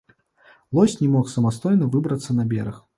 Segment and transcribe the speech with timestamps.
[0.79, 2.87] Лось не мог самастойна выбрацца на бераг.